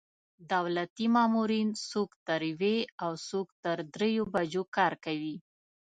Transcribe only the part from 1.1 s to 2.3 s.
مامورین څوک